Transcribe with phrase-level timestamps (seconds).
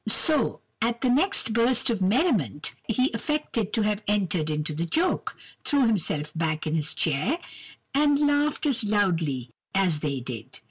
[0.07, 5.37] "So, at the next burst of merriment, he affected to have entered into the joke,
[5.63, 7.37] threw himself back in his chair
[7.93, 10.59] and laughed as loudly as they did.